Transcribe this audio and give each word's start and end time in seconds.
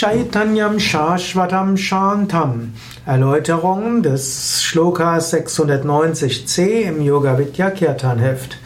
Chaitanyam 0.00 0.78
Shashvatam 0.78 1.76
Shantam. 1.76 2.70
Erläuterung 3.04 4.00
des 4.00 4.62
Shlokas 4.62 5.34
690c 5.34 6.82
im 6.82 7.02
Yoga 7.02 7.36
Vidya 7.36 7.72
Kirtan 7.72 8.20
Heft. 8.20 8.58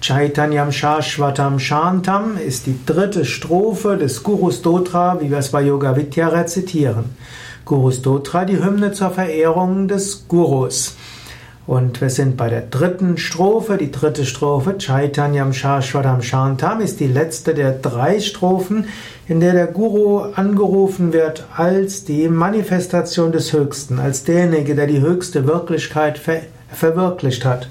Chaitanyam 0.00 0.72
Shashvatam 0.72 1.58
Shantam 1.58 2.38
ist 2.38 2.64
die 2.64 2.78
dritte 2.86 3.26
Strophe 3.26 3.98
des 3.98 4.22
Guru 4.22 4.50
Stotra, 4.50 5.20
wie 5.20 5.30
wir 5.30 5.36
es 5.36 5.50
bei 5.50 5.60
Yoga 5.60 5.94
Vidya 5.94 6.28
rezitieren. 6.28 7.04
Guru 7.66 7.90
Stotra, 7.90 8.46
die 8.46 8.56
Hymne 8.56 8.92
zur 8.92 9.10
Verehrung 9.10 9.88
des 9.88 10.26
Gurus. 10.26 10.96
Und 11.68 12.00
wir 12.00 12.08
sind 12.08 12.38
bei 12.38 12.48
der 12.48 12.62
dritten 12.62 13.18
Strophe. 13.18 13.76
Die 13.76 13.92
dritte 13.92 14.24
Strophe, 14.24 14.78
Chaitanyam 14.78 15.52
Shashvatam 15.52 16.22
Shantam, 16.22 16.80
ist 16.80 16.98
die 16.98 17.06
letzte 17.06 17.52
der 17.52 17.72
drei 17.72 18.20
Strophen, 18.20 18.86
in 19.28 19.40
der 19.40 19.52
der 19.52 19.66
Guru 19.66 20.20
angerufen 20.34 21.12
wird 21.12 21.44
als 21.54 22.04
die 22.04 22.30
Manifestation 22.30 23.32
des 23.32 23.52
Höchsten, 23.52 23.98
als 23.98 24.24
derjenige, 24.24 24.74
der 24.74 24.86
die 24.86 25.02
höchste 25.02 25.46
Wirklichkeit 25.46 26.16
ver 26.16 26.40
verwirklicht 26.72 27.44
hat. 27.44 27.68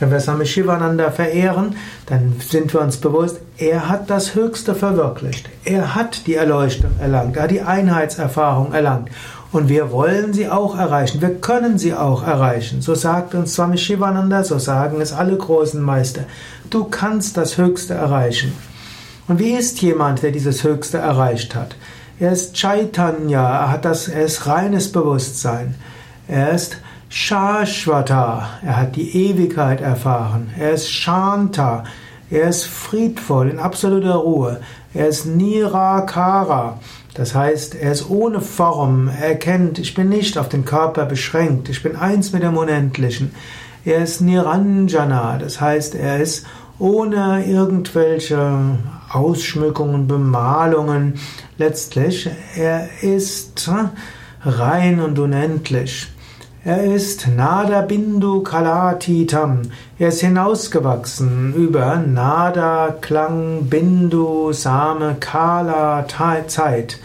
Wenn 0.00 0.10
wir 0.10 0.20
Swami 0.20 0.44
Shivananda 0.44 1.10
verehren, 1.10 1.76
dann 2.06 2.34
sind 2.40 2.74
wir 2.74 2.80
uns 2.80 2.96
bewusst, 2.96 3.40
er 3.58 3.88
hat 3.88 4.10
das 4.10 4.34
Höchste 4.34 4.74
verwirklicht. 4.74 5.48
Er 5.64 5.94
hat 5.94 6.26
die 6.26 6.34
Erleuchtung 6.34 6.90
erlangt, 7.00 7.36
er 7.36 7.44
hat 7.44 7.50
die 7.50 7.62
Einheitserfahrung 7.62 8.74
erlangt. 8.74 9.08
Und 9.52 9.68
wir 9.68 9.90
wollen 9.92 10.32
sie 10.32 10.48
auch 10.48 10.76
erreichen. 10.76 11.20
Wir 11.20 11.36
können 11.36 11.78
sie 11.78 11.94
auch 11.94 12.26
erreichen. 12.26 12.82
So 12.82 12.94
sagt 12.94 13.34
uns 13.34 13.54
Swami 13.54 13.78
Shivananda, 13.78 14.42
so 14.44 14.58
sagen 14.58 15.00
es 15.00 15.12
alle 15.12 15.36
großen 15.36 15.80
Meister. 15.80 16.24
Du 16.68 16.84
kannst 16.84 17.36
das 17.36 17.56
Höchste 17.56 17.94
erreichen. 17.94 18.52
Und 19.28 19.38
wie 19.38 19.52
ist 19.52 19.80
jemand, 19.82 20.22
der 20.22 20.30
dieses 20.30 20.62
Höchste 20.64 20.98
erreicht 20.98 21.54
hat? 21.54 21.76
Er 22.18 22.32
ist 22.32 22.54
Chaitanya, 22.54 23.42
er 23.42 23.70
hat 23.70 23.84
das, 23.84 24.08
er 24.08 24.24
ist 24.24 24.46
reines 24.46 24.90
Bewusstsein. 24.90 25.74
Er 26.28 26.52
ist 26.52 26.78
Shashvata, 27.08 28.48
er 28.64 28.76
hat 28.76 28.96
die 28.96 29.28
Ewigkeit 29.28 29.80
erfahren. 29.80 30.50
Er 30.58 30.72
ist 30.72 30.90
Shanta, 30.90 31.84
er 32.30 32.48
ist 32.48 32.64
friedvoll, 32.64 33.50
in 33.50 33.58
absoluter 33.58 34.14
Ruhe. 34.14 34.60
Er 34.94 35.08
ist 35.08 35.26
Nirakara, 35.26 36.80
das 37.14 37.34
heißt, 37.34 37.74
er 37.74 37.92
ist 37.92 38.10
ohne 38.10 38.40
Form, 38.40 39.08
er 39.08 39.28
erkennt, 39.28 39.78
ich 39.78 39.94
bin 39.94 40.08
nicht 40.08 40.36
auf 40.38 40.48
den 40.48 40.64
Körper 40.64 41.06
beschränkt, 41.06 41.68
ich 41.68 41.82
bin 41.82 41.96
eins 41.96 42.32
mit 42.32 42.42
dem 42.42 42.56
Unendlichen. 42.56 43.34
Er 43.84 44.02
ist 44.02 44.20
Niranjana, 44.20 45.38
das 45.38 45.60
heißt, 45.60 45.94
er 45.94 46.20
ist 46.20 46.46
ohne 46.78 47.44
irgendwelche 47.46 48.78
Ausschmückungen, 49.10 50.08
Bemalungen. 50.08 51.14
Letztlich, 51.56 52.28
er 52.56 52.88
ist 53.00 53.70
rein 54.42 55.00
und 55.00 55.18
unendlich. 55.18 56.08
Er 56.66 56.82
ist 56.82 57.28
Nada 57.28 57.82
Bindu 57.82 58.42
Kalatitam. 58.42 59.62
Er 60.00 60.08
ist 60.08 60.20
hinausgewachsen 60.20 61.54
über 61.54 61.98
Nada, 61.98 62.92
Klang, 63.00 63.66
Bindu, 63.70 64.52
Same, 64.52 65.14
Kala, 65.20 66.04
Zeit. 66.48 66.98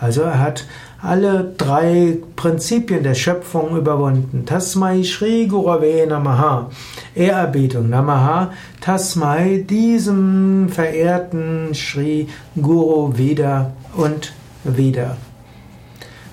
Also 0.00 0.22
er 0.22 0.40
hat 0.40 0.66
alle 1.00 1.54
drei 1.56 2.16
Prinzipien 2.34 3.04
der 3.04 3.14
Schöpfung 3.14 3.76
überwunden. 3.76 4.46
Tasmai 4.46 5.04
Shri 5.04 5.46
Gurave 5.46 6.08
Namaha. 6.08 6.70
Ehrerbietung 7.14 7.88
Namaha. 7.88 8.50
Tasmai 8.80 9.64
diesem 9.70 10.68
verehrten 10.70 11.72
Shri 11.72 12.26
Guru 12.60 13.16
wieder 13.16 13.74
und 13.96 14.32
wieder. 14.64 15.16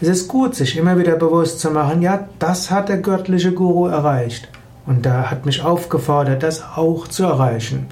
Es 0.01 0.07
ist 0.07 0.27
gut, 0.27 0.55
sich 0.55 0.77
immer 0.77 0.97
wieder 0.97 1.15
bewusst 1.15 1.59
zu 1.59 1.69
machen, 1.69 2.01
ja, 2.01 2.27
das 2.39 2.71
hat 2.71 2.89
der 2.89 2.97
göttliche 2.97 3.51
Guru 3.51 3.85
erreicht. 3.85 4.49
Und 4.87 5.05
da 5.05 5.29
hat 5.29 5.45
mich 5.45 5.61
aufgefordert, 5.63 6.41
das 6.41 6.63
auch 6.75 7.07
zu 7.07 7.23
erreichen. 7.25 7.85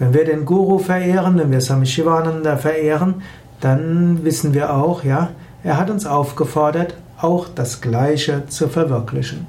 Wenn 0.00 0.12
wir 0.12 0.24
den 0.24 0.46
Guru 0.46 0.80
verehren, 0.80 1.38
wenn 1.38 1.52
wir 1.52 1.60
Swami 1.60 1.86
Shivananda 1.86 2.56
verehren, 2.56 3.22
dann 3.60 4.24
wissen 4.24 4.52
wir 4.52 4.74
auch, 4.74 5.04
ja, 5.04 5.30
er 5.62 5.78
hat 5.78 5.90
uns 5.90 6.06
aufgefordert, 6.06 6.94
auch 7.20 7.46
das 7.54 7.80
Gleiche 7.80 8.46
zu 8.48 8.68
verwirklichen. 8.68 9.46